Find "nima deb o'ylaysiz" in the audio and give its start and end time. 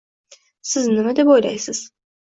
0.95-1.83